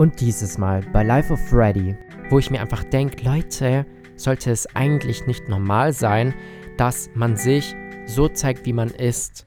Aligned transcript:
Und 0.00 0.18
dieses 0.22 0.56
Mal 0.56 0.80
bei 0.94 1.02
Life 1.02 1.30
of 1.30 1.38
Freddy, 1.38 1.94
wo 2.30 2.38
ich 2.38 2.50
mir 2.50 2.62
einfach 2.62 2.84
denke, 2.84 3.22
Leute, 3.22 3.84
sollte 4.16 4.50
es 4.50 4.66
eigentlich 4.74 5.26
nicht 5.26 5.46
normal 5.46 5.92
sein, 5.92 6.32
dass 6.78 7.10
man 7.12 7.36
sich 7.36 7.76
so 8.06 8.26
zeigt, 8.26 8.64
wie 8.64 8.72
man 8.72 8.88
ist. 8.88 9.44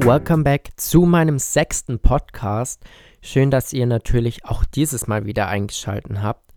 Welcome 0.00 0.42
back 0.42 0.70
zu 0.74 1.02
meinem 1.02 1.38
sechsten 1.38 2.00
Podcast. 2.00 2.82
Schön, 3.22 3.52
dass 3.52 3.72
ihr 3.72 3.86
natürlich 3.86 4.44
auch 4.44 4.64
dieses 4.64 5.06
Mal 5.06 5.26
wieder 5.26 5.46
eingeschaltet 5.46 6.22
habt. 6.22 6.47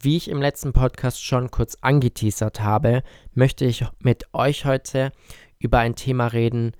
Wie 0.00 0.16
ich 0.16 0.28
im 0.28 0.42
letzten 0.42 0.72
Podcast 0.72 1.24
schon 1.24 1.50
kurz 1.50 1.78
angeteasert 1.80 2.60
habe, 2.60 3.02
möchte 3.32 3.64
ich 3.64 3.84
mit 3.98 4.32
euch 4.34 4.64
heute 4.64 5.10
über 5.58 5.78
ein 5.78 5.94
Thema 5.94 6.26
reden, 6.26 6.72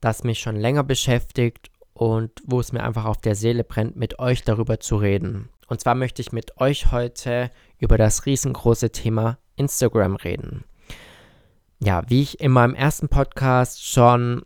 das 0.00 0.24
mich 0.24 0.40
schon 0.40 0.56
länger 0.56 0.82
beschäftigt 0.82 1.70
und 1.92 2.32
wo 2.44 2.58
es 2.60 2.72
mir 2.72 2.82
einfach 2.82 3.04
auf 3.04 3.18
der 3.18 3.36
Seele 3.36 3.64
brennt, 3.64 3.96
mit 3.96 4.18
euch 4.18 4.42
darüber 4.42 4.80
zu 4.80 4.96
reden. 4.96 5.48
Und 5.68 5.80
zwar 5.80 5.94
möchte 5.94 6.20
ich 6.20 6.32
mit 6.32 6.60
euch 6.60 6.90
heute 6.90 7.50
über 7.78 7.96
das 7.96 8.26
riesengroße 8.26 8.90
Thema 8.90 9.38
Instagram 9.56 10.16
reden. 10.16 10.64
Ja, 11.78 12.02
wie 12.08 12.22
ich 12.22 12.40
in 12.40 12.50
meinem 12.50 12.74
ersten 12.74 13.08
Podcast 13.08 13.86
schon 13.86 14.42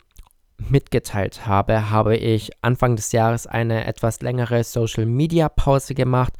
mitgeteilt 0.69 1.45
habe, 1.45 1.89
habe 1.89 2.15
ich 2.15 2.51
Anfang 2.61 2.95
des 2.95 3.11
Jahres 3.11 3.47
eine 3.47 3.85
etwas 3.85 4.21
längere 4.21 4.63
Social 4.63 5.05
Media 5.05 5.49
Pause 5.49 5.93
gemacht 5.93 6.33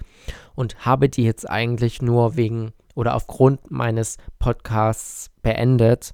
und 0.55 0.85
habe 0.85 1.09
die 1.09 1.23
jetzt 1.23 1.49
eigentlich 1.49 2.01
nur 2.01 2.35
wegen 2.35 2.73
oder 2.95 3.15
aufgrund 3.15 3.71
meines 3.71 4.17
Podcasts 4.39 5.29
beendet. 5.41 6.13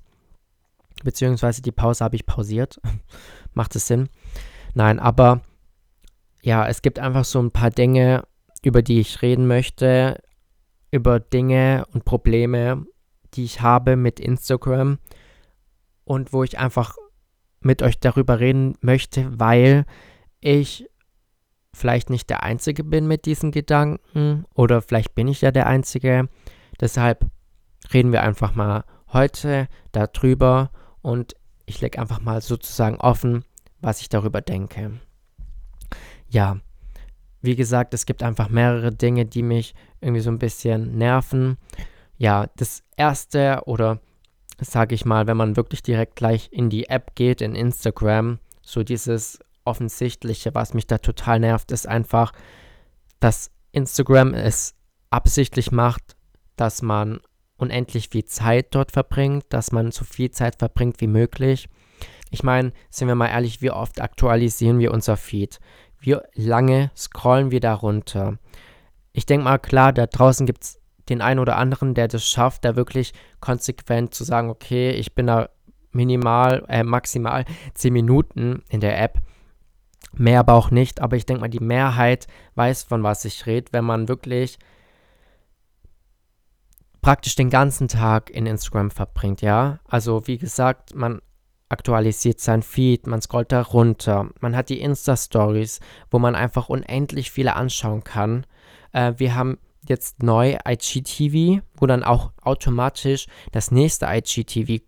Beziehungsweise 1.03 1.61
die 1.61 1.71
Pause 1.71 2.03
habe 2.03 2.15
ich 2.15 2.25
pausiert. 2.25 2.79
Macht 3.53 3.75
es 3.75 3.87
Sinn? 3.87 4.09
Nein, 4.73 4.99
aber 4.99 5.41
ja, 6.41 6.67
es 6.67 6.81
gibt 6.81 6.99
einfach 6.99 7.25
so 7.25 7.39
ein 7.39 7.51
paar 7.51 7.69
Dinge, 7.69 8.23
über 8.63 8.81
die 8.81 8.99
ich 8.99 9.21
reden 9.21 9.47
möchte, 9.47 10.21
über 10.91 11.19
Dinge 11.19 11.85
und 11.93 12.05
Probleme, 12.05 12.85
die 13.33 13.43
ich 13.43 13.61
habe 13.61 13.95
mit 13.95 14.19
Instagram 14.19 14.99
und 16.03 16.33
wo 16.33 16.43
ich 16.43 16.57
einfach 16.57 16.95
mit 17.61 17.81
euch 17.81 17.99
darüber 17.99 18.39
reden 18.39 18.75
möchte, 18.81 19.39
weil 19.39 19.85
ich 20.39 20.89
vielleicht 21.73 22.09
nicht 22.09 22.29
der 22.29 22.43
Einzige 22.43 22.83
bin 22.83 23.07
mit 23.07 23.25
diesen 23.25 23.51
Gedanken 23.51 24.45
oder 24.53 24.81
vielleicht 24.81 25.15
bin 25.15 25.27
ich 25.27 25.41
ja 25.41 25.51
der 25.51 25.67
Einzige. 25.67 26.29
Deshalb 26.79 27.25
reden 27.93 28.11
wir 28.11 28.23
einfach 28.23 28.55
mal 28.55 28.83
heute 29.11 29.67
darüber 29.91 30.71
und 31.01 31.35
ich 31.65 31.81
lege 31.81 31.99
einfach 31.99 32.21
mal 32.21 32.41
sozusagen 32.41 32.97
offen, 32.97 33.45
was 33.79 34.01
ich 34.01 34.09
darüber 34.09 34.41
denke. 34.41 34.99
Ja, 36.27 36.57
wie 37.41 37.55
gesagt, 37.55 37.93
es 37.93 38.05
gibt 38.05 38.23
einfach 38.23 38.49
mehrere 38.49 38.91
Dinge, 38.91 39.25
die 39.25 39.43
mich 39.43 39.73
irgendwie 40.01 40.21
so 40.21 40.29
ein 40.29 40.39
bisschen 40.39 40.97
nerven. 40.97 41.57
Ja, 42.17 42.47
das 42.57 42.83
erste 42.97 43.61
oder 43.65 43.99
sage 44.61 44.95
ich 44.95 45.05
mal, 45.05 45.27
wenn 45.27 45.37
man 45.37 45.55
wirklich 45.55 45.81
direkt 45.81 46.15
gleich 46.15 46.49
in 46.51 46.69
die 46.69 46.89
App 46.89 47.15
geht, 47.15 47.41
in 47.41 47.55
Instagram, 47.55 48.39
so 48.61 48.83
dieses 48.83 49.39
offensichtliche, 49.65 50.53
was 50.55 50.73
mich 50.73 50.87
da 50.87 50.97
total 50.97 51.39
nervt, 51.39 51.71
ist 51.71 51.87
einfach, 51.87 52.33
dass 53.19 53.51
Instagram 53.71 54.33
es 54.33 54.75
absichtlich 55.09 55.71
macht, 55.71 56.15
dass 56.55 56.81
man 56.81 57.19
unendlich 57.57 58.09
viel 58.09 58.25
Zeit 58.25 58.67
dort 58.71 58.91
verbringt, 58.91 59.45
dass 59.49 59.71
man 59.71 59.91
so 59.91 60.05
viel 60.05 60.31
Zeit 60.31 60.57
verbringt 60.57 61.01
wie 61.01 61.07
möglich. 61.07 61.67
Ich 62.31 62.43
meine, 62.43 62.73
sind 62.89 63.07
wir 63.07 63.15
mal 63.15 63.27
ehrlich, 63.27 63.61
wie 63.61 63.71
oft 63.71 64.01
aktualisieren 64.01 64.79
wir 64.79 64.91
unser 64.91 65.17
Feed? 65.17 65.59
Wie 65.99 66.17
lange 66.35 66.91
scrollen 66.95 67.51
wir 67.51 67.59
da 67.59 67.73
runter? 67.73 68.37
Ich 69.11 69.25
denke 69.25 69.43
mal, 69.43 69.57
klar, 69.57 69.91
da 69.91 70.05
draußen 70.05 70.45
gibt 70.45 70.63
es 70.63 70.79
den 71.09 71.21
einen 71.21 71.39
oder 71.39 71.57
anderen, 71.57 71.93
der 71.93 72.07
das 72.07 72.27
schafft, 72.27 72.65
da 72.65 72.75
wirklich 72.75 73.13
konsequent 73.39 74.13
zu 74.13 74.23
sagen, 74.23 74.49
okay, 74.49 74.91
ich 74.91 75.15
bin 75.15 75.27
da 75.27 75.49
minimal, 75.91 76.65
äh, 76.67 76.83
maximal 76.83 77.45
10 77.73 77.93
Minuten 77.93 78.63
in 78.69 78.79
der 78.79 79.01
App. 79.01 79.19
Mehr 80.13 80.39
aber 80.39 80.53
auch 80.53 80.71
nicht, 80.71 81.01
aber 81.01 81.17
ich 81.17 81.25
denke 81.25 81.41
mal, 81.41 81.49
die 81.49 81.59
Mehrheit 81.59 82.27
weiß, 82.55 82.83
von 82.83 83.03
was 83.03 83.25
ich 83.25 83.45
rede, 83.45 83.71
wenn 83.71 83.85
man 83.85 84.07
wirklich 84.07 84.57
praktisch 87.01 87.35
den 87.35 87.49
ganzen 87.49 87.87
Tag 87.87 88.29
in 88.29 88.45
Instagram 88.45 88.91
verbringt, 88.91 89.41
ja. 89.41 89.79
Also 89.87 90.27
wie 90.27 90.37
gesagt, 90.37 90.95
man 90.95 91.21
aktualisiert 91.69 92.39
sein 92.39 92.63
Feed, 92.63 93.07
man 93.07 93.21
scrollt 93.21 93.51
da 93.51 93.61
runter, 93.61 94.29
man 94.41 94.55
hat 94.55 94.69
die 94.69 94.81
Insta-Stories, 94.81 95.79
wo 96.09 96.19
man 96.19 96.35
einfach 96.35 96.67
unendlich 96.69 97.31
viele 97.31 97.55
anschauen 97.55 98.03
kann. 98.03 98.45
Äh, 98.91 99.13
wir 99.17 99.35
haben 99.35 99.59
jetzt 99.87 100.21
neu 100.23 100.57
IGTV, 100.67 101.61
wo 101.77 101.85
dann 101.85 102.03
auch 102.03 102.31
automatisch 102.41 103.27
das 103.51 103.71
nächste 103.71 104.07
IGTV 104.07 104.83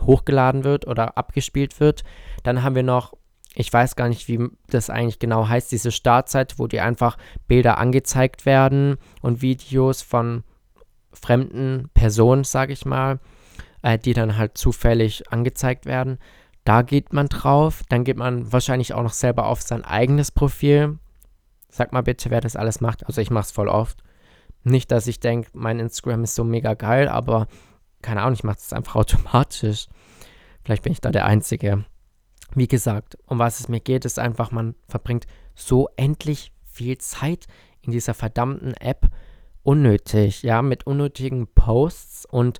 hochgeladen 0.00 0.64
wird 0.64 0.86
oder 0.86 1.16
abgespielt 1.16 1.80
wird. 1.80 2.04
Dann 2.42 2.62
haben 2.62 2.74
wir 2.74 2.82
noch, 2.82 3.14
ich 3.54 3.72
weiß 3.72 3.96
gar 3.96 4.08
nicht, 4.08 4.28
wie 4.28 4.48
das 4.68 4.90
eigentlich 4.90 5.18
genau 5.18 5.48
heißt, 5.48 5.70
diese 5.72 5.92
Startzeit, 5.92 6.58
wo 6.58 6.66
die 6.66 6.80
einfach 6.80 7.16
Bilder 7.46 7.78
angezeigt 7.78 8.46
werden 8.46 8.96
und 9.22 9.42
Videos 9.42 10.02
von 10.02 10.44
fremden 11.12 11.90
Personen, 11.94 12.44
sage 12.44 12.72
ich 12.72 12.84
mal, 12.84 13.20
äh, 13.82 13.98
die 13.98 14.14
dann 14.14 14.36
halt 14.36 14.58
zufällig 14.58 15.30
angezeigt 15.32 15.86
werden. 15.86 16.18
Da 16.64 16.82
geht 16.82 17.12
man 17.12 17.28
drauf. 17.28 17.82
Dann 17.88 18.04
geht 18.04 18.16
man 18.16 18.52
wahrscheinlich 18.52 18.94
auch 18.94 19.02
noch 19.02 19.12
selber 19.12 19.46
auf 19.46 19.60
sein 19.62 19.84
eigenes 19.84 20.30
Profil. 20.30 20.98
Sag 21.68 21.92
mal 21.92 22.02
bitte, 22.02 22.30
wer 22.30 22.40
das 22.40 22.56
alles 22.56 22.80
macht. 22.80 23.06
Also 23.06 23.20
ich 23.20 23.30
mache 23.30 23.44
es 23.44 23.50
voll 23.52 23.68
oft. 23.68 24.02
Nicht, 24.64 24.90
dass 24.90 25.06
ich 25.06 25.20
denke, 25.20 25.50
mein 25.52 25.78
Instagram 25.78 26.24
ist 26.24 26.34
so 26.34 26.42
mega 26.42 26.74
geil, 26.74 27.08
aber 27.08 27.46
keine 28.02 28.22
Ahnung, 28.22 28.34
ich 28.34 28.44
mache 28.44 28.56
das 28.56 28.72
einfach 28.72 28.96
automatisch. 28.96 29.86
Vielleicht 30.64 30.82
bin 30.82 30.92
ich 30.92 31.00
da 31.00 31.10
der 31.10 31.26
Einzige. 31.26 31.84
Wie 32.54 32.68
gesagt, 32.68 33.18
um 33.26 33.38
was 33.38 33.60
es 33.60 33.68
mir 33.68 33.80
geht, 33.80 34.04
ist 34.04 34.18
einfach, 34.18 34.50
man 34.50 34.74
verbringt 34.88 35.26
so 35.54 35.88
endlich 35.96 36.52
viel 36.64 36.98
Zeit 36.98 37.46
in 37.82 37.92
dieser 37.92 38.14
verdammten 38.14 38.74
App 38.74 39.08
unnötig, 39.62 40.42
ja, 40.42 40.62
mit 40.62 40.86
unnötigen 40.86 41.46
Posts 41.48 42.26
und 42.26 42.58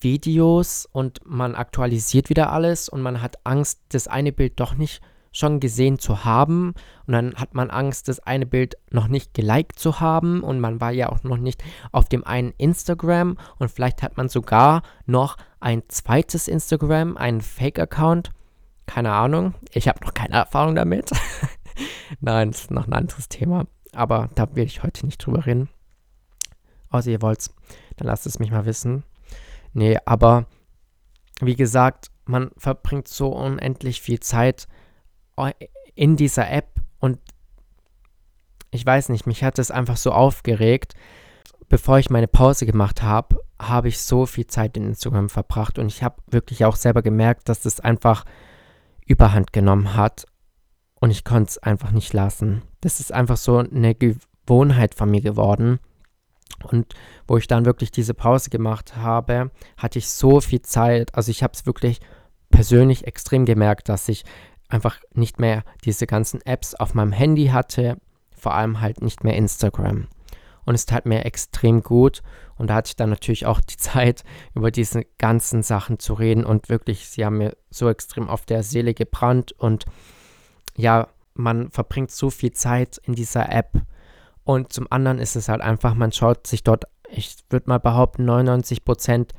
Videos 0.00 0.88
und 0.90 1.20
man 1.24 1.54
aktualisiert 1.54 2.30
wieder 2.30 2.52
alles 2.52 2.88
und 2.88 3.02
man 3.02 3.22
hat 3.22 3.44
Angst, 3.44 3.80
das 3.90 4.08
eine 4.08 4.32
Bild 4.32 4.58
doch 4.58 4.74
nicht 4.74 5.02
schon 5.32 5.60
gesehen 5.60 5.98
zu 5.98 6.24
haben 6.24 6.74
und 7.06 7.12
dann 7.12 7.34
hat 7.36 7.54
man 7.54 7.70
Angst, 7.70 8.08
das 8.08 8.18
eine 8.20 8.46
Bild 8.46 8.76
noch 8.90 9.08
nicht 9.08 9.32
geliked 9.34 9.78
zu 9.78 10.00
haben 10.00 10.42
und 10.42 10.58
man 10.60 10.80
war 10.80 10.90
ja 10.90 11.08
auch 11.10 11.22
noch 11.22 11.36
nicht 11.36 11.62
auf 11.92 12.08
dem 12.08 12.24
einen 12.24 12.52
Instagram 12.58 13.38
und 13.58 13.70
vielleicht 13.70 14.02
hat 14.02 14.16
man 14.16 14.28
sogar 14.28 14.82
noch 15.06 15.36
ein 15.60 15.82
zweites 15.88 16.48
Instagram, 16.48 17.16
einen 17.16 17.40
Fake-Account. 17.40 18.32
Keine 18.86 19.12
Ahnung, 19.12 19.54
ich 19.72 19.86
habe 19.86 20.04
noch 20.04 20.14
keine 20.14 20.34
Erfahrung 20.34 20.74
damit. 20.74 21.10
Nein, 22.20 22.50
das 22.50 22.62
ist 22.62 22.70
noch 22.72 22.88
ein 22.88 22.92
anderes 22.92 23.28
Thema, 23.28 23.66
aber 23.92 24.30
da 24.34 24.54
will 24.56 24.64
ich 24.64 24.82
heute 24.82 25.06
nicht 25.06 25.24
drüber 25.24 25.46
reden. 25.46 25.68
Außer 26.88 27.10
ihr 27.10 27.22
wollt's, 27.22 27.54
dann 27.96 28.08
lasst 28.08 28.26
es 28.26 28.40
mich 28.40 28.50
mal 28.50 28.66
wissen. 28.66 29.04
Nee, 29.72 29.96
aber 30.04 30.46
wie 31.40 31.54
gesagt, 31.54 32.10
man 32.24 32.50
verbringt 32.56 33.06
so 33.06 33.28
unendlich 33.28 34.00
viel 34.00 34.18
Zeit 34.18 34.66
in 35.94 36.16
dieser 36.16 36.50
App 36.50 36.80
und 36.98 37.18
ich 38.70 38.86
weiß 38.86 39.08
nicht, 39.08 39.26
mich 39.26 39.42
hat 39.42 39.58
es 39.58 39.70
einfach 39.70 39.96
so 39.96 40.12
aufgeregt. 40.12 40.94
Bevor 41.68 41.98
ich 41.98 42.10
meine 42.10 42.28
Pause 42.28 42.66
gemacht 42.66 43.02
habe, 43.02 43.40
habe 43.60 43.88
ich 43.88 43.98
so 44.00 44.26
viel 44.26 44.46
Zeit 44.46 44.76
in 44.76 44.86
Instagram 44.86 45.28
verbracht 45.28 45.78
und 45.78 45.86
ich 45.86 46.02
habe 46.02 46.16
wirklich 46.28 46.64
auch 46.64 46.76
selber 46.76 47.02
gemerkt, 47.02 47.48
dass 47.48 47.60
das 47.60 47.80
einfach 47.80 48.24
überhand 49.06 49.52
genommen 49.52 49.94
hat 49.94 50.26
und 51.00 51.10
ich 51.10 51.24
konnte 51.24 51.50
es 51.50 51.58
einfach 51.58 51.90
nicht 51.90 52.12
lassen. 52.12 52.62
Das 52.80 53.00
ist 53.00 53.12
einfach 53.12 53.36
so 53.36 53.58
eine 53.58 53.94
Gewohnheit 53.94 54.94
von 54.94 55.10
mir 55.10 55.20
geworden. 55.20 55.80
Und 56.64 56.94
wo 57.26 57.36
ich 57.38 57.46
dann 57.46 57.64
wirklich 57.64 57.90
diese 57.90 58.14
Pause 58.14 58.50
gemacht 58.50 58.96
habe, 58.96 59.50
hatte 59.76 59.98
ich 59.98 60.08
so 60.08 60.40
viel 60.40 60.62
Zeit. 60.62 61.14
Also 61.14 61.30
ich 61.30 61.42
habe 61.42 61.54
es 61.54 61.66
wirklich 61.66 62.00
persönlich 62.50 63.06
extrem 63.06 63.46
gemerkt, 63.46 63.88
dass 63.88 64.08
ich 64.08 64.24
einfach 64.70 64.98
nicht 65.12 65.38
mehr 65.38 65.64
diese 65.84 66.06
ganzen 66.06 66.40
Apps 66.42 66.74
auf 66.74 66.94
meinem 66.94 67.12
Handy 67.12 67.46
hatte, 67.46 67.98
vor 68.36 68.54
allem 68.54 68.80
halt 68.80 69.02
nicht 69.02 69.24
mehr 69.24 69.36
Instagram. 69.36 70.08
Und 70.64 70.74
es 70.74 70.86
tat 70.86 71.06
mir 71.06 71.24
extrem 71.24 71.82
gut. 71.82 72.22
Und 72.56 72.68
da 72.68 72.74
hatte 72.74 72.88
ich 72.90 72.96
dann 72.96 73.10
natürlich 73.10 73.46
auch 73.46 73.60
die 73.60 73.76
Zeit, 73.78 74.24
über 74.54 74.70
diese 74.70 75.04
ganzen 75.18 75.62
Sachen 75.62 75.98
zu 75.98 76.14
reden. 76.14 76.44
Und 76.44 76.68
wirklich, 76.68 77.08
sie 77.08 77.24
haben 77.24 77.38
mir 77.38 77.56
so 77.70 77.88
extrem 77.88 78.28
auf 78.28 78.46
der 78.46 78.62
Seele 78.62 78.94
gebrannt. 78.94 79.52
Und 79.52 79.84
ja, 80.76 81.08
man 81.34 81.70
verbringt 81.70 82.10
so 82.10 82.30
viel 82.30 82.52
Zeit 82.52 82.98
in 83.04 83.14
dieser 83.14 83.50
App. 83.50 83.82
Und 84.44 84.72
zum 84.72 84.86
anderen 84.90 85.18
ist 85.18 85.36
es 85.36 85.48
halt 85.48 85.60
einfach, 85.60 85.94
man 85.94 86.12
schaut 86.12 86.46
sich 86.46 86.62
dort, 86.62 86.84
ich 87.08 87.38
würde 87.50 87.68
mal 87.68 87.78
behaupten, 87.78 88.28
99% 88.28 89.30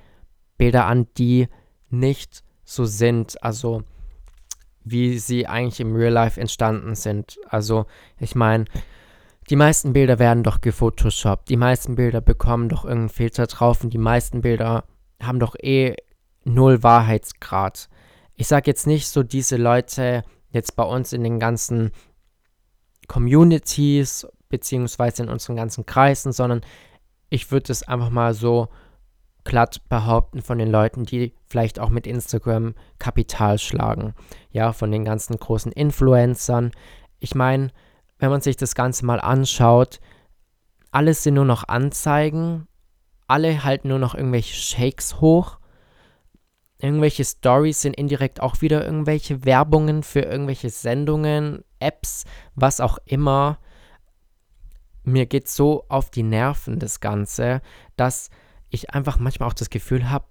Bilder 0.58 0.86
an, 0.86 1.08
die 1.18 1.48
nicht 1.90 2.44
so 2.64 2.86
sind, 2.86 3.42
also 3.44 3.84
wie 4.84 5.20
sie 5.20 5.48
eigentlich 5.48 5.80
im 5.80 5.96
Real 5.96 6.12
Life 6.12 6.40
entstanden 6.40 6.96
sind. 6.96 7.40
Also 7.48 7.86
ich 8.20 8.36
meine, 8.36 8.66
die 9.50 9.56
meisten 9.56 9.94
Bilder 9.94 10.20
werden 10.20 10.44
doch 10.44 10.62
gefotoshoppt, 10.62 11.50
die 11.50 11.58
meisten 11.58 11.96
Bilder 11.96 12.22
bekommen 12.22 12.70
doch 12.70 12.84
irgendeinen 12.84 13.10
Filter 13.10 13.48
drauf 13.48 13.84
und 13.84 13.94
die 13.94 13.98
meisten 13.98 14.42
Bilder 14.42 14.86
haben 15.22 15.40
doch 15.40 15.56
eh 15.62 15.96
null 16.44 16.84
Wahrheitsgrad. 16.84 17.90
Ich 18.36 18.48
sage 18.48 18.70
jetzt 18.72 18.88
nicht 18.88 19.08
so 19.08 19.24
diese 19.24 19.58
Leute 19.58 20.24
jetzt 20.50 20.76
bei 20.76 20.84
uns 20.84 21.14
in 21.14 21.24
den 21.24 21.40
ganzen 21.40 21.92
Communities 23.08 24.28
beziehungsweise 24.50 25.24
in 25.24 25.30
unseren 25.30 25.56
ganzen 25.56 25.86
Kreisen, 25.86 26.32
sondern 26.32 26.62
ich 27.30 27.52
würde 27.52 27.72
es 27.72 27.88
einfach 27.88 28.10
mal 28.10 28.34
so 28.34 28.70
glatt 29.44 29.82
behaupten 29.90 30.42
von 30.42 30.58
den 30.58 30.70
Leuten, 30.70 31.06
die 31.06 31.34
vielleicht 31.48 31.80
auch 31.80 31.90
mit 31.90 32.08
Instagram 32.08 32.76
Kapital 33.00 33.58
schlagen. 33.58 34.14
Ja, 34.52 34.74
von 34.74 34.92
den 34.92 35.06
ganzen 35.06 35.38
großen 35.38 35.72
Influencern. 35.72 36.72
Ich 37.20 37.36
meine, 37.36 37.70
wenn 38.20 38.30
man 38.30 38.42
sich 38.42 38.56
das 38.56 38.76
Ganze 38.76 39.06
mal 39.06 39.20
anschaut, 39.20 40.00
alles 40.92 41.24
sind 41.24 41.36
nur 41.36 41.46
noch 41.46 41.68
Anzeigen, 41.68 42.68
alle 43.28 43.64
halten 43.64 43.88
nur 43.88 44.00
noch 44.00 44.14
irgendwelche 44.14 44.56
Shakes 44.56 45.22
hoch. 45.22 45.58
Irgendwelche 46.78 47.24
Stories 47.24 47.82
sind 47.82 47.96
indirekt 47.96 48.42
auch 48.42 48.62
wieder 48.62 48.84
irgendwelche 48.84 49.46
Werbungen 49.46 50.04
für 50.04 50.22
irgendwelche 50.22 50.70
Sendungen, 50.70 51.64
Apps, 51.80 52.26
was 52.56 52.80
auch 52.80 52.98
immer. 53.06 53.60
Mir 55.04 55.26
geht 55.28 55.48
so 55.48 55.86
auf 55.90 56.10
die 56.10 56.24
Nerven 56.24 56.80
das 56.80 57.00
Ganze, 57.00 57.62
dass 57.96 58.30
ich 58.72 58.92
einfach 58.92 59.20
manchmal 59.20 59.50
auch 59.50 59.54
das 59.54 59.70
Gefühl 59.70 60.10
habe, 60.10 60.26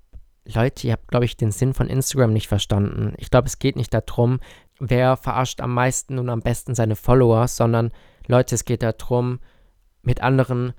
Leute, 0.44 0.86
ihr 0.86 0.94
habt, 0.94 1.08
glaube 1.08 1.26
ich, 1.26 1.36
den 1.36 1.52
Sinn 1.52 1.74
von 1.74 1.88
Instagram 1.88 2.32
nicht 2.32 2.48
verstanden. 2.48 3.14
Ich 3.18 3.30
glaube, 3.30 3.46
es 3.46 3.58
geht 3.58 3.76
nicht 3.76 3.92
darum, 3.92 4.40
wer 4.80 5.16
verarscht 5.16 5.60
am 5.60 5.74
meisten 5.74 6.18
und 6.18 6.28
am 6.28 6.40
besten 6.40 6.74
seine 6.74 6.96
Follower, 6.96 7.46
sondern 7.46 7.92
Leute, 8.26 8.54
es 8.54 8.64
geht 8.64 8.82
darum, 8.82 9.38
mit 10.02 10.22
anderen 10.22 10.72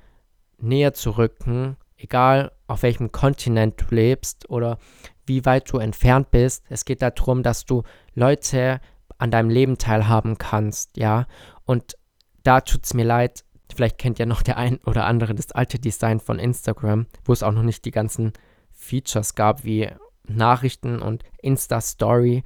näher 0.57 0.93
zu 0.93 1.11
rücken, 1.11 1.77
egal 1.97 2.51
auf 2.67 2.83
welchem 2.83 3.11
Kontinent 3.11 3.81
du 3.81 3.95
lebst 3.95 4.49
oder 4.49 4.77
wie 5.25 5.45
weit 5.45 5.71
du 5.71 5.77
entfernt 5.77 6.31
bist. 6.31 6.65
Es 6.69 6.85
geht 6.85 7.01
darum, 7.01 7.43
dass 7.43 7.65
du 7.65 7.83
Leute 8.15 8.81
an 9.17 9.29
deinem 9.29 9.49
Leben 9.49 9.77
teilhaben 9.77 10.37
kannst, 10.37 10.97
ja. 10.97 11.27
Und 11.65 11.97
da 12.43 12.61
tut 12.61 12.85
es 12.85 12.95
mir 12.95 13.05
leid, 13.05 13.43
Vielleicht 13.75 13.97
kennt 13.97 14.19
ja 14.19 14.25
noch 14.25 14.41
der 14.41 14.57
ein 14.57 14.77
oder 14.85 15.05
andere 15.05 15.35
das 15.35 15.51
alte 15.51 15.79
Design 15.79 16.19
von 16.19 16.39
Instagram, 16.39 17.07
wo 17.25 17.33
es 17.33 17.43
auch 17.43 17.51
noch 17.51 17.63
nicht 17.63 17.85
die 17.85 17.91
ganzen 17.91 18.33
Features 18.71 19.35
gab 19.35 19.63
wie 19.63 19.89
Nachrichten 20.27 21.01
und 21.01 21.23
Insta-Story. 21.41 22.43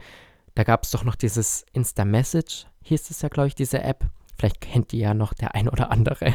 Da 0.54 0.64
gab 0.64 0.84
es 0.84 0.92
doch 0.92 1.04
noch 1.04 1.16
dieses 1.16 1.66
Insta-Message, 1.74 2.68
hieß 2.84 3.10
es 3.10 3.22
ja, 3.22 3.30
glaube 3.30 3.48
ich, 3.48 3.56
diese 3.56 3.82
App. 3.82 4.06
Vielleicht 4.38 4.62
kennt 4.62 4.92
die 4.92 5.00
ja 5.00 5.14
noch 5.14 5.34
der 5.34 5.56
ein 5.56 5.70
oder 5.70 5.92
andere. 5.92 6.34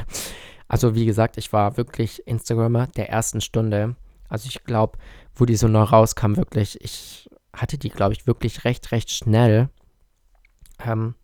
Also 0.69 0.94
wie 0.94 1.04
gesagt, 1.04 1.36
ich 1.36 1.52
war 1.52 1.76
wirklich 1.76 2.26
Instagrammer 2.28 2.86
der 2.86 3.10
ersten 3.10 3.40
Stunde. 3.40 3.96
Also 4.28 4.46
ich 4.46 4.62
glaube, 4.62 4.98
wo 5.34 5.44
die 5.44 5.56
so 5.56 5.66
neu 5.66 5.82
rauskam, 5.82 6.36
wirklich, 6.36 6.81
ich 6.81 7.28
hatte 7.52 7.76
die, 7.76 7.88
glaube 7.88 8.12
ich, 8.12 8.28
wirklich 8.28 8.64
recht, 8.64 8.93
recht 8.93 9.10
schnell. 9.10 9.69
Ähm, 10.78 11.14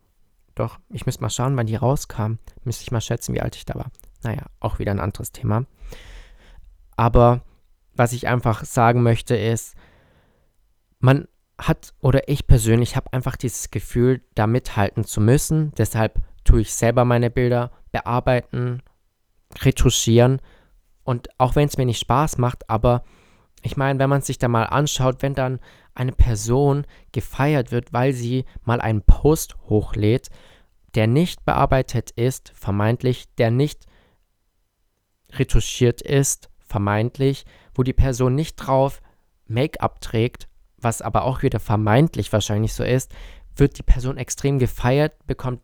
doch, 0.56 0.78
ich 0.88 1.06
müsste 1.06 1.22
mal 1.22 1.30
schauen, 1.30 1.56
wann 1.56 1.66
die 1.66 1.76
rauskam. 1.76 2.38
Müsste 2.64 2.82
ich 2.82 2.90
mal 2.90 3.00
schätzen, 3.00 3.34
wie 3.34 3.42
alt 3.42 3.54
ich 3.56 3.66
da 3.66 3.74
war. 3.76 3.90
Naja, 4.22 4.46
auch 4.58 4.78
wieder 4.78 4.90
ein 4.90 5.00
anderes 5.00 5.30
Thema. 5.30 5.66
Aber 6.96 7.42
was 7.94 8.12
ich 8.12 8.26
einfach 8.26 8.64
sagen 8.64 9.02
möchte 9.02 9.36
ist, 9.36 9.76
man 10.98 11.28
hat 11.58 11.94
oder 12.00 12.28
ich 12.28 12.46
persönlich 12.46 12.96
habe 12.96 13.12
einfach 13.12 13.36
dieses 13.36 13.70
Gefühl, 13.70 14.22
da 14.34 14.46
mithalten 14.46 15.04
zu 15.04 15.20
müssen. 15.20 15.72
Deshalb 15.76 16.20
tue 16.44 16.62
ich 16.62 16.74
selber 16.74 17.04
meine 17.04 17.30
Bilder 17.30 17.70
bearbeiten, 17.92 18.82
retuschieren. 19.62 20.40
Und 21.04 21.28
auch 21.38 21.54
wenn 21.54 21.68
es 21.68 21.76
mir 21.76 21.86
nicht 21.86 22.00
Spaß 22.00 22.38
macht, 22.38 22.68
aber 22.68 23.04
ich 23.66 23.76
meine, 23.76 23.98
wenn 23.98 24.08
man 24.08 24.22
sich 24.22 24.38
da 24.38 24.48
mal 24.48 24.64
anschaut, 24.64 25.22
wenn 25.22 25.34
dann 25.34 25.60
eine 25.94 26.12
Person 26.12 26.86
gefeiert 27.12 27.72
wird, 27.72 27.92
weil 27.92 28.12
sie 28.12 28.44
mal 28.64 28.80
einen 28.80 29.02
Post 29.02 29.56
hochlädt, 29.68 30.28
der 30.94 31.06
nicht 31.06 31.44
bearbeitet 31.44 32.12
ist, 32.12 32.52
vermeintlich, 32.54 33.26
der 33.38 33.50
nicht 33.50 33.86
retuschiert 35.32 36.00
ist, 36.00 36.48
vermeintlich, 36.58 37.44
wo 37.74 37.82
die 37.82 37.92
Person 37.92 38.34
nicht 38.34 38.56
drauf 38.56 39.02
Make-up 39.46 40.00
trägt, 40.00 40.48
was 40.78 41.02
aber 41.02 41.24
auch 41.24 41.42
wieder 41.42 41.60
vermeintlich 41.60 42.32
wahrscheinlich 42.32 42.72
so 42.72 42.84
ist, 42.84 43.12
wird 43.56 43.78
die 43.78 43.82
Person 43.82 44.16
extrem 44.16 44.58
gefeiert, 44.58 45.26
bekommt 45.26 45.60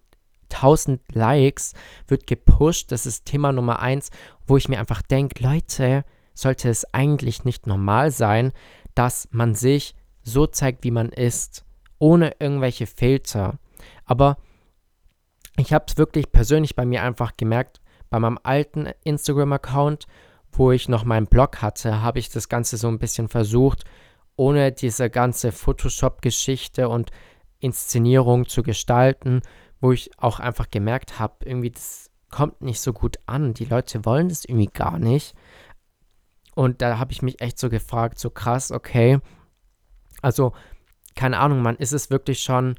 1000 0.52 1.00
Likes, 1.14 1.72
wird 2.08 2.26
gepusht. 2.26 2.92
Das 2.92 3.06
ist 3.06 3.26
Thema 3.26 3.52
Nummer 3.52 3.80
eins, 3.80 4.10
wo 4.46 4.56
ich 4.56 4.68
mir 4.68 4.78
einfach 4.78 5.02
denke, 5.02 5.42
Leute, 5.42 6.04
sollte 6.34 6.68
es 6.68 6.84
eigentlich 6.92 7.44
nicht 7.44 7.66
normal 7.66 8.10
sein, 8.10 8.52
dass 8.94 9.28
man 9.30 9.54
sich 9.54 9.94
so 10.22 10.46
zeigt, 10.46 10.84
wie 10.84 10.90
man 10.90 11.08
ist, 11.10 11.64
ohne 11.98 12.34
irgendwelche 12.38 12.86
Filter. 12.86 13.58
Aber 14.04 14.36
ich 15.56 15.72
habe 15.72 15.84
es 15.88 15.96
wirklich 15.96 16.32
persönlich 16.32 16.76
bei 16.76 16.84
mir 16.84 17.02
einfach 17.02 17.36
gemerkt, 17.36 17.80
bei 18.10 18.18
meinem 18.18 18.38
alten 18.42 18.88
Instagram-Account, 19.04 20.06
wo 20.52 20.70
ich 20.70 20.88
noch 20.88 21.04
meinen 21.04 21.26
Blog 21.26 21.62
hatte, 21.62 22.02
habe 22.02 22.18
ich 22.18 22.28
das 22.28 22.48
Ganze 22.48 22.76
so 22.76 22.88
ein 22.88 22.98
bisschen 22.98 23.28
versucht, 23.28 23.84
ohne 24.36 24.72
diese 24.72 25.08
ganze 25.10 25.52
Photoshop-Geschichte 25.52 26.88
und 26.88 27.10
Inszenierung 27.58 28.48
zu 28.48 28.62
gestalten, 28.62 29.40
wo 29.80 29.92
ich 29.92 30.10
auch 30.18 30.40
einfach 30.40 30.70
gemerkt 30.70 31.18
habe, 31.18 31.34
irgendwie 31.44 31.70
das 31.70 32.10
kommt 32.30 32.62
nicht 32.62 32.80
so 32.80 32.92
gut 32.92 33.18
an. 33.26 33.54
Die 33.54 33.66
Leute 33.66 34.04
wollen 34.04 34.28
das 34.28 34.44
irgendwie 34.44 34.70
gar 34.72 34.98
nicht. 34.98 35.34
Und 36.54 36.82
da 36.82 36.98
habe 36.98 37.12
ich 37.12 37.22
mich 37.22 37.40
echt 37.40 37.58
so 37.58 37.70
gefragt, 37.70 38.18
so 38.18 38.30
krass, 38.30 38.72
okay, 38.72 39.18
also, 40.22 40.52
keine 41.14 41.38
Ahnung, 41.38 41.60
man 41.60 41.76
ist 41.76 41.92
es 41.92 42.08
wirklich 42.08 42.42
schon 42.42 42.76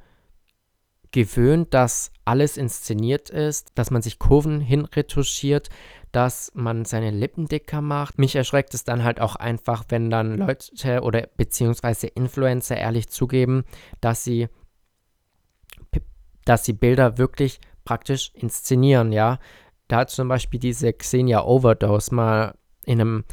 gewöhnt, 1.11 1.73
dass 1.73 2.11
alles 2.25 2.57
inszeniert 2.57 3.29
ist, 3.29 3.71
dass 3.75 3.91
man 3.91 4.01
sich 4.01 4.17
Kurven 4.17 4.59
hinretuschiert, 4.61 5.69
dass 6.11 6.51
man 6.55 6.85
seine 6.85 7.11
Lippen 7.11 7.47
dicker 7.47 7.81
macht. 7.81 8.17
Mich 8.17 8.35
erschreckt 8.35 8.73
es 8.73 8.83
dann 8.83 9.03
halt 9.03 9.21
auch 9.21 9.35
einfach, 9.35 9.83
wenn 9.89 10.09
dann 10.09 10.37
Leute 10.37 11.01
oder 11.01 11.27
beziehungsweise 11.37 12.07
Influencer 12.07 12.77
ehrlich 12.77 13.09
zugeben, 13.09 13.63
dass 14.01 14.24
sie, 14.24 14.48
dass 16.45 16.65
sie 16.65 16.74
Bilder 16.74 17.17
wirklich 17.17 17.59
praktisch 17.86 18.31
inszenieren, 18.33 19.12
ja. 19.12 19.38
Da 19.88 19.98
hat 19.98 20.09
zum 20.09 20.27
Beispiel 20.29 20.59
diese 20.59 20.93
Xenia 20.93 21.43
Overdose 21.43 22.15
mal 22.15 22.55
in 22.86 23.01
einem 23.01 23.24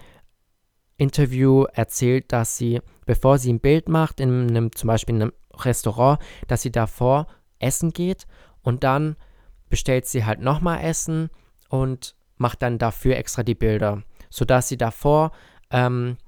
Interview 1.00 1.64
erzählt, 1.72 2.30
dass 2.30 2.58
sie, 2.58 2.80
bevor 3.06 3.38
sie 3.38 3.52
ein 3.52 3.60
Bild 3.60 3.88
macht, 3.88 4.20
in 4.20 4.48
einem, 4.48 4.72
zum 4.72 4.88
Beispiel 4.88 5.14
in 5.14 5.22
einem 5.22 5.32
Restaurant, 5.54 6.20
dass 6.46 6.62
sie 6.62 6.70
davor 6.70 7.26
essen 7.58 7.92
geht 7.92 8.26
und 8.62 8.84
dann 8.84 9.16
bestellt 9.70 10.06
sie 10.06 10.24
halt 10.24 10.40
nochmal 10.40 10.84
Essen 10.84 11.30
und 11.70 12.14
macht 12.36 12.62
dann 12.62 12.78
dafür 12.78 13.16
extra 13.16 13.42
die 13.42 13.54
Bilder, 13.54 14.02
sodass 14.28 14.68
sie 14.68 14.76
davor 14.76 15.32
ähm, 15.70 16.18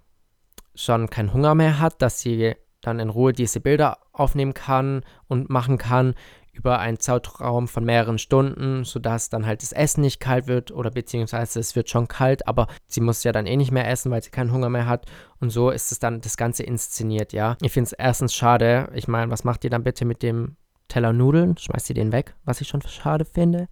schon 0.74 1.10
keinen 1.10 1.34
Hunger 1.34 1.54
mehr 1.54 1.78
hat, 1.78 2.00
dass 2.00 2.20
sie 2.20 2.54
dann 2.80 2.98
in 2.98 3.10
Ruhe 3.10 3.32
diese 3.32 3.60
Bilder 3.60 3.98
aufnehmen 4.12 4.54
kann 4.54 5.02
und 5.28 5.50
machen 5.50 5.76
kann 5.76 6.14
über 6.52 6.78
einen 6.78 7.00
Zeitraum 7.00 7.66
von 7.66 7.84
mehreren 7.84 8.18
Stunden, 8.18 8.84
sodass 8.84 9.30
dann 9.30 9.46
halt 9.46 9.62
das 9.62 9.72
Essen 9.72 10.02
nicht 10.02 10.20
kalt 10.20 10.46
wird 10.46 10.70
oder 10.70 10.90
beziehungsweise 10.90 11.58
es 11.58 11.74
wird 11.74 11.88
schon 11.88 12.08
kalt, 12.08 12.46
aber 12.46 12.68
sie 12.86 13.00
muss 13.00 13.24
ja 13.24 13.32
dann 13.32 13.46
eh 13.46 13.56
nicht 13.56 13.72
mehr 13.72 13.88
essen, 13.88 14.10
weil 14.10 14.22
sie 14.22 14.30
keinen 14.30 14.52
Hunger 14.52 14.68
mehr 14.68 14.86
hat. 14.86 15.06
Und 15.40 15.50
so 15.50 15.70
ist 15.70 15.92
es 15.92 15.98
dann 15.98 16.20
das 16.20 16.36
Ganze 16.36 16.62
inszeniert, 16.62 17.32
ja. 17.32 17.56
Ich 17.62 17.72
finde 17.72 17.86
es 17.86 17.92
erstens 17.94 18.34
schade. 18.34 18.90
Ich 18.94 19.08
meine, 19.08 19.30
was 19.30 19.44
macht 19.44 19.64
ihr 19.64 19.70
dann 19.70 19.82
bitte 19.82 20.04
mit 20.04 20.22
dem 20.22 20.56
Teller 20.88 21.14
Nudeln? 21.14 21.56
Schmeißt 21.56 21.88
ihr 21.88 21.94
den 21.94 22.12
weg, 22.12 22.34
was 22.44 22.60
ich 22.60 22.68
schon 22.68 22.82
schade 22.82 23.24
finde. 23.24 23.68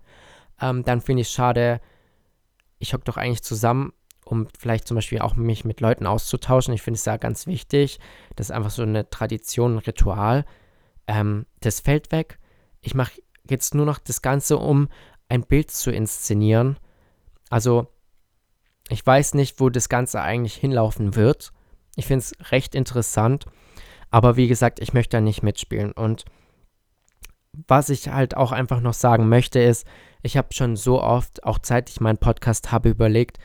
Ähm, 0.59 0.83
dann 0.83 1.03
finde 1.03 1.21
ich 1.21 1.29
es 1.29 1.35
schade, 1.35 1.81
ich 2.79 2.95
hocke 2.95 3.05
doch 3.05 3.19
eigentlich 3.19 3.43
zusammen, 3.43 3.93
um 4.25 4.49
vielleicht 4.59 4.89
zum 4.89 4.95
Beispiel 4.95 5.19
auch 5.19 5.37
mich 5.37 5.67
mit 5.67 5.83
Leuten 5.83 6.07
auszutauschen. 6.07 6.73
Ich 6.73 6.81
finde 6.81 6.97
es 6.97 7.05
ja 7.05 7.19
ganz 7.19 7.47
wichtig. 7.47 8.01
Das 8.37 8.49
ist 8.49 8.53
einfach 8.53 8.71
so 8.71 8.83
eine 8.83 9.11
Tradition, 9.11 9.75
ein 9.75 9.79
Ritual. 9.79 10.47
Ähm, 11.07 11.45
das 11.61 11.81
fällt 11.81 12.11
weg 12.11 12.39
ich 12.81 12.95
mache 12.95 13.21
jetzt 13.49 13.75
nur 13.75 13.87
noch 13.87 13.99
das 13.99 14.23
Ganze, 14.23 14.59
um 14.59 14.89
ein 15.29 15.43
Bild 15.43 15.71
zu 15.71 15.91
inszenieren. 15.91 16.79
Also, 17.49 17.87
ich 18.89 19.07
weiß 19.07 19.35
nicht, 19.35 19.61
wo 19.61 19.71
das 19.71 19.89
Ganze 19.89 20.21
eigentlich 20.21 20.55
hinlaufen 20.55 21.15
wird. 21.15 21.53
Ich 21.97 22.07
finde 22.07 22.25
es 22.25 22.53
recht 22.53 22.75
interessant. 22.75 23.47
Aber 24.11 24.37
wie 24.37 24.49
gesagt, 24.49 24.81
ich 24.81 24.93
möchte 24.93 25.17
da 25.17 25.21
nicht 25.21 25.43
mitspielen. 25.43 25.93
Und 25.93 26.25
was 27.53 27.89
ich 27.89 28.09
halt 28.09 28.37
auch 28.37 28.53
einfach 28.53 28.81
noch 28.81 28.95
sagen 28.95 29.29
möchte, 29.29 29.61
ist, 29.61 29.87
ich 30.23 30.37
habe 30.37 30.53
schon 30.53 30.77
so 30.77 31.03
oft, 31.03 31.45
auch 31.45 31.59
seit 31.63 31.91
ich 31.91 32.01
meinen 32.01 32.19
Podcast 32.19 32.73
habe, 32.73 32.91
überlegt, 32.91 33.39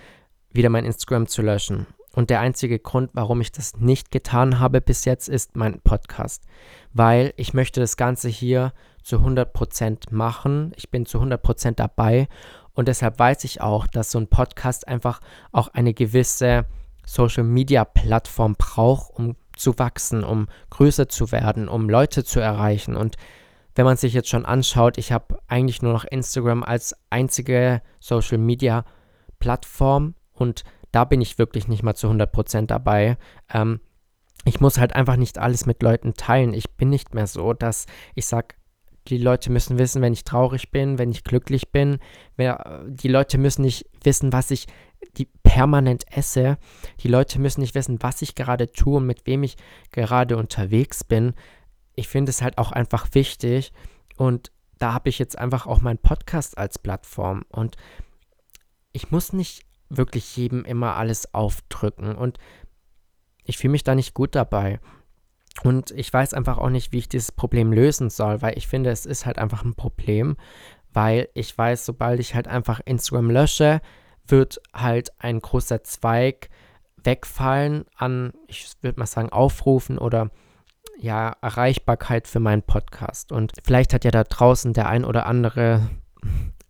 wieder 0.51 0.69
mein 0.69 0.85
Instagram 0.85 1.27
zu 1.27 1.41
löschen. 1.41 1.85
Und 2.15 2.29
der 2.29 2.39
einzige 2.39 2.79
Grund, 2.79 3.09
warum 3.13 3.41
ich 3.41 3.51
das 3.51 3.75
nicht 3.75 4.09
getan 4.09 4.59
habe 4.59 4.79
bis 4.79 5.03
jetzt, 5.03 5.27
ist 5.27 5.57
mein 5.57 5.81
Podcast. 5.81 6.45
Weil 6.93 7.33
ich 7.35 7.53
möchte 7.53 7.81
das 7.81 7.97
Ganze 7.97 8.29
hier 8.29 8.71
zu 9.03 9.17
100% 9.17 10.13
machen. 10.13 10.71
Ich 10.77 10.89
bin 10.89 11.05
zu 11.05 11.19
100% 11.19 11.71
dabei. 11.71 12.29
Und 12.73 12.87
deshalb 12.87 13.19
weiß 13.19 13.43
ich 13.43 13.59
auch, 13.59 13.85
dass 13.85 14.11
so 14.11 14.19
ein 14.19 14.29
Podcast 14.29 14.87
einfach 14.87 15.19
auch 15.51 15.67
eine 15.67 15.93
gewisse 15.93 16.63
Social-Media-Plattform 17.05 18.55
braucht, 18.57 19.13
um 19.13 19.35
zu 19.57 19.77
wachsen, 19.77 20.23
um 20.23 20.47
größer 20.69 21.09
zu 21.09 21.33
werden, 21.33 21.67
um 21.67 21.89
Leute 21.89 22.23
zu 22.23 22.39
erreichen. 22.39 22.95
Und 22.95 23.17
wenn 23.75 23.83
man 23.83 23.97
sich 23.97 24.13
jetzt 24.13 24.29
schon 24.29 24.45
anschaut, 24.45 24.97
ich 24.97 25.11
habe 25.11 25.37
eigentlich 25.49 25.81
nur 25.81 25.91
noch 25.91 26.05
Instagram 26.05 26.63
als 26.63 26.95
einzige 27.09 27.81
Social-Media-Plattform 27.99 30.13
und 30.31 30.63
da 30.95 31.03
bin 31.03 31.19
ich 31.19 31.37
wirklich 31.37 31.67
nicht 31.67 31.83
mal 31.83 31.93
zu 31.93 32.07
100% 32.07 32.67
dabei. 32.67 33.17
Ähm, 33.53 33.81
ich 34.45 34.61
muss 34.61 34.77
halt 34.77 34.95
einfach 34.95 35.17
nicht 35.17 35.37
alles 35.37 35.65
mit 35.65 35.83
Leuten 35.83 36.13
teilen. 36.13 36.53
Ich 36.53 36.71
bin 36.71 36.89
nicht 36.89 37.13
mehr 37.13 37.27
so, 37.27 37.51
dass 37.51 37.85
ich 38.13 38.27
sage, 38.27 38.55
die 39.09 39.17
Leute 39.17 39.51
müssen 39.51 39.77
wissen, 39.77 40.01
wenn 40.01 40.13
ich 40.13 40.23
traurig 40.23 40.71
bin, 40.71 40.97
wenn 40.97 41.11
ich 41.11 41.25
glücklich 41.25 41.71
bin. 41.71 41.99
Die 42.37 43.07
Leute 43.07 43.37
müssen 43.37 43.63
nicht 43.63 43.85
wissen, 44.03 44.31
was 44.31 44.51
ich 44.51 44.67
die 45.17 45.27
permanent 45.43 46.05
esse. 46.15 46.57
Die 47.01 47.09
Leute 47.09 47.39
müssen 47.39 47.61
nicht 47.61 47.75
wissen, 47.75 48.01
was 48.01 48.21
ich 48.21 48.33
gerade 48.33 48.71
tue 48.71 48.97
und 48.97 49.05
mit 49.05 49.27
wem 49.27 49.43
ich 49.43 49.57
gerade 49.91 50.37
unterwegs 50.37 51.03
bin. 51.03 51.33
Ich 51.93 52.07
finde 52.07 52.29
es 52.29 52.41
halt 52.41 52.57
auch 52.57 52.71
einfach 52.71 53.09
wichtig 53.11 53.73
und 54.15 54.51
da 54.79 54.93
habe 54.93 55.09
ich 55.09 55.19
jetzt 55.19 55.37
einfach 55.37 55.67
auch 55.67 55.81
meinen 55.81 55.99
Podcast 55.99 56.57
als 56.57 56.79
Plattform 56.79 57.43
und 57.49 57.75
ich 58.91 59.11
muss 59.11 59.33
nicht 59.33 59.65
wirklich 59.89 60.35
jedem 60.35 60.65
immer 60.65 60.95
alles 60.95 61.33
aufdrücken 61.33 62.15
und 62.15 62.37
ich 63.43 63.57
fühle 63.57 63.71
mich 63.71 63.83
da 63.83 63.95
nicht 63.95 64.13
gut 64.13 64.35
dabei. 64.35 64.79
Und 65.63 65.91
ich 65.91 66.11
weiß 66.11 66.33
einfach 66.33 66.57
auch 66.57 66.69
nicht, 66.69 66.91
wie 66.91 66.97
ich 66.97 67.07
dieses 67.07 67.31
Problem 67.31 67.71
lösen 67.71 68.09
soll, 68.09 68.41
weil 68.41 68.57
ich 68.57 68.67
finde, 68.67 68.89
es 68.89 69.05
ist 69.05 69.25
halt 69.25 69.37
einfach 69.37 69.63
ein 69.63 69.75
Problem, 69.75 70.35
weil 70.91 71.29
ich 71.33 71.57
weiß, 71.57 71.85
sobald 71.85 72.19
ich 72.19 72.35
halt 72.35 72.47
einfach 72.47 72.81
Instagram 72.83 73.29
lösche, 73.29 73.81
wird 74.27 74.59
halt 74.73 75.11
ein 75.19 75.39
großer 75.39 75.83
Zweig 75.83 76.49
wegfallen 76.97 77.85
an, 77.95 78.33
ich 78.47 78.73
würde 78.81 78.99
mal 78.99 79.05
sagen, 79.05 79.29
Aufrufen 79.29 79.97
oder 79.97 80.31
ja, 80.97 81.35
Erreichbarkeit 81.41 82.27
für 82.27 82.39
meinen 82.39 82.63
Podcast. 82.63 83.31
Und 83.31 83.53
vielleicht 83.63 83.93
hat 83.93 84.05
ja 84.05 84.11
da 84.11 84.23
draußen 84.23 84.73
der 84.73 84.89
ein 84.89 85.05
oder 85.05 85.25
andere 85.25 85.89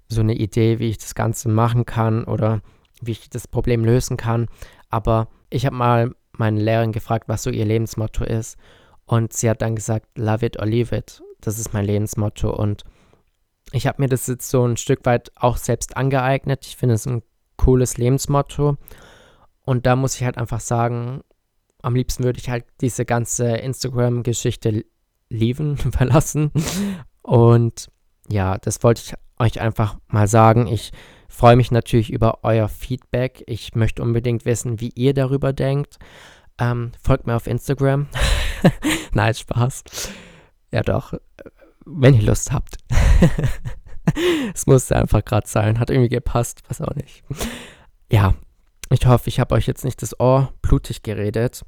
so 0.07 0.22
eine 0.22 0.36
Idee, 0.36 0.79
wie 0.79 0.89
ich 0.89 0.98
das 0.98 1.15
Ganze 1.15 1.50
machen 1.50 1.86
kann 1.86 2.25
oder 2.25 2.62
wie 3.07 3.12
ich 3.12 3.29
das 3.29 3.47
Problem 3.47 3.85
lösen 3.85 4.17
kann. 4.17 4.47
Aber 4.89 5.27
ich 5.50 5.65
habe 5.65 5.75
mal 5.75 6.15
meine 6.38 6.62
Lehrerin 6.62 6.91
gefragt, 6.91 7.27
was 7.27 7.43
so 7.43 7.50
ihr 7.50 7.65
Lebensmotto 7.65 8.24
ist. 8.24 8.57
Und 9.05 9.33
sie 9.33 9.50
hat 9.50 9.62
dann 9.62 9.75
gesagt, 9.75 10.07
love 10.17 10.45
it 10.45 10.59
or 10.59 10.65
leave 10.65 10.95
it. 10.95 11.21
Das 11.41 11.59
ist 11.59 11.74
mein 11.74 11.85
Lebensmotto. 11.85 12.53
Und 12.53 12.83
ich 13.71 13.88
habe 13.88 14.01
mir 14.01 14.09
das 14.09 14.27
jetzt 14.27 14.50
so 14.50 14.65
ein 14.65 14.77
Stück 14.77 15.05
weit 15.05 15.31
auch 15.35 15.57
selbst 15.57 15.97
angeeignet. 15.97 16.65
Ich 16.65 16.77
finde 16.77 16.95
es 16.95 17.05
ein 17.05 17.24
cooles 17.57 17.97
Lebensmotto. 17.97 18.77
Und 19.62 19.85
da 19.85 19.95
muss 19.95 20.15
ich 20.15 20.24
halt 20.24 20.38
einfach 20.38 20.59
sagen, 20.59 21.21
am 21.81 21.95
liebsten 21.95 22.24
würde 22.24 22.39
ich 22.39 22.50
halt 22.50 22.65
diese 22.81 23.05
ganze 23.05 23.57
Instagram-Geschichte 23.57 24.85
lieben, 25.29 25.77
verlassen. 25.77 26.51
Und 27.21 27.89
ja, 28.27 28.57
das 28.57 28.83
wollte 28.83 29.01
ich 29.05 29.13
euch 29.39 29.62
einfach 29.62 29.97
mal 30.07 30.27
sagen. 30.27 30.67
Ich 30.67 30.91
freue 31.35 31.55
mich 31.55 31.71
natürlich 31.71 32.11
über 32.11 32.39
euer 32.43 32.69
Feedback. 32.69 33.43
Ich 33.47 33.75
möchte 33.75 34.01
unbedingt 34.01 34.45
wissen, 34.45 34.79
wie 34.79 34.89
ihr 34.95 35.13
darüber 35.13 35.53
denkt. 35.53 35.97
Ähm, 36.57 36.91
folgt 37.01 37.27
mir 37.27 37.35
auf 37.35 37.47
Instagram. 37.47 38.07
Nein, 39.13 39.33
Spaß. 39.33 39.83
Ja 40.71 40.81
doch, 40.81 41.13
wenn 41.85 42.13
ihr 42.13 42.23
Lust 42.23 42.51
habt. 42.51 42.77
es 44.53 44.65
musste 44.65 44.95
einfach 44.95 45.23
gerade 45.23 45.47
sein. 45.47 45.79
Hat 45.79 45.89
irgendwie 45.89 46.09
gepasst, 46.09 46.61
weiß 46.69 46.81
auch 46.81 46.95
nicht. 46.95 47.23
Ja, 48.11 48.33
ich 48.89 49.05
hoffe, 49.05 49.29
ich 49.29 49.39
habe 49.39 49.55
euch 49.55 49.67
jetzt 49.67 49.83
nicht 49.83 50.01
das 50.01 50.19
Ohr 50.19 50.53
blutig 50.61 51.03
geredet. 51.03 51.65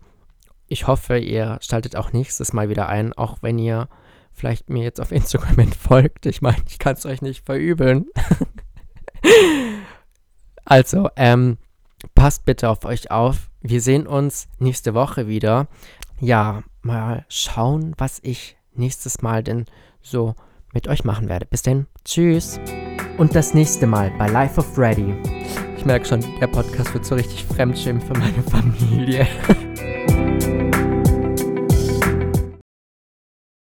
Ich 0.68 0.88
hoffe, 0.88 1.18
ihr 1.18 1.60
schaltet 1.62 1.96
auch 1.96 2.14
nächstes 2.14 2.54
Mal 2.54 2.70
wieder 2.70 2.88
ein, 2.90 3.14
auch 3.14 3.38
wenn 3.42 3.60
ihr 3.60 3.90
vielleicht 4.32 4.70
mir 4.70 4.84
jetzt 4.84 5.02
auf 5.02 5.12
Instagram 5.12 5.60
entfolgt. 5.60 6.26
Ich 6.26 6.42
meine, 6.42 6.62
ich 6.68 6.80
kann 6.80 6.94
es 6.94 7.06
euch 7.06 7.22
nicht 7.22 7.46
verübeln. 7.46 8.06
also, 10.66 11.10
ähm, 11.16 11.58
passt 12.16 12.46
bitte 12.46 12.70
auf 12.70 12.86
euch 12.86 13.12
auf. 13.12 13.50
Wir 13.62 13.82
sehen 13.82 14.08
uns 14.08 14.48
nächste 14.60 14.94
Woche 14.94 15.28
wieder. 15.28 15.68
Ja, 16.20 16.64
mal 16.82 17.26
schauen, 17.30 17.94
was 17.98 18.20
ich 18.24 18.58
nächstes 18.74 19.22
Mal 19.22 19.44
denn 19.44 19.66
so 20.02 20.36
mit 20.74 20.88
euch 20.88 21.04
machen 21.04 21.30
werde. 21.30 21.46
Bis 21.46 21.62
denn, 21.62 21.88
tschüss. 22.06 22.60
Und 23.18 23.36
das 23.36 23.54
nächste 23.54 23.88
Mal 23.88 24.12
bei 24.18 24.28
Life 24.28 24.60
of 24.60 24.74
Freddy. 24.76 25.16
Ich 25.76 25.86
merke 25.86 26.06
schon, 26.06 26.24
der 26.40 26.48
Podcast 26.48 26.94
wird 26.94 27.06
so 27.06 27.16
richtig 27.16 27.46
Fremdschirm 27.46 28.00
für 28.00 28.14
meine 28.14 28.44
Familie. 28.44 29.28